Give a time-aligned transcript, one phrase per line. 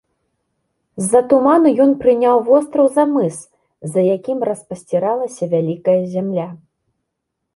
[1.01, 3.37] З-за туману ён прыняў востраў за мыс,
[3.95, 6.47] за якім распасціралася вялікая зямля.